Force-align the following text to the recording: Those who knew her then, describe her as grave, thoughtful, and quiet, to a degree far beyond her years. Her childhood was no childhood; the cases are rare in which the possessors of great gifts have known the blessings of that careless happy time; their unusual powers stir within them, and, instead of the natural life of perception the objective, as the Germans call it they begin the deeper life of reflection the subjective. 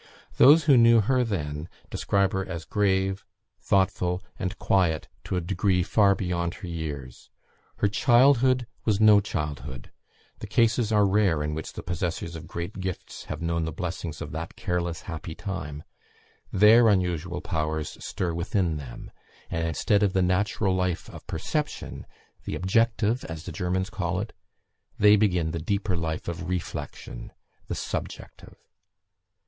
Those 0.37 0.63
who 0.63 0.77
knew 0.77 1.01
her 1.01 1.23
then, 1.23 1.69
describe 1.91 2.33
her 2.33 2.43
as 2.43 2.65
grave, 2.65 3.23
thoughtful, 3.61 4.23
and 4.39 4.57
quiet, 4.57 5.07
to 5.25 5.35
a 5.35 5.41
degree 5.41 5.83
far 5.83 6.15
beyond 6.15 6.55
her 6.55 6.67
years. 6.67 7.29
Her 7.75 7.87
childhood 7.87 8.65
was 8.83 8.99
no 8.99 9.19
childhood; 9.19 9.91
the 10.39 10.47
cases 10.47 10.91
are 10.91 11.05
rare 11.05 11.43
in 11.43 11.53
which 11.53 11.73
the 11.73 11.83
possessors 11.83 12.35
of 12.35 12.47
great 12.47 12.79
gifts 12.79 13.25
have 13.25 13.43
known 13.43 13.65
the 13.65 13.71
blessings 13.71 14.23
of 14.23 14.31
that 14.31 14.55
careless 14.55 15.01
happy 15.01 15.35
time; 15.35 15.83
their 16.51 16.87
unusual 16.89 17.39
powers 17.39 17.95
stir 18.03 18.33
within 18.33 18.77
them, 18.77 19.11
and, 19.51 19.67
instead 19.67 20.01
of 20.01 20.13
the 20.13 20.23
natural 20.23 20.73
life 20.73 21.11
of 21.11 21.27
perception 21.27 22.07
the 22.45 22.55
objective, 22.55 23.23
as 23.25 23.43
the 23.43 23.51
Germans 23.51 23.91
call 23.91 24.19
it 24.19 24.33
they 24.97 25.15
begin 25.15 25.51
the 25.51 25.61
deeper 25.61 25.95
life 25.95 26.27
of 26.27 26.49
reflection 26.49 27.31
the 27.67 27.75
subjective. 27.75 28.55